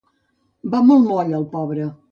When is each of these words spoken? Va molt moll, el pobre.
Va 0.75 0.81
molt 0.89 1.07
moll, 1.11 1.39
el 1.43 1.49
pobre. 1.57 1.91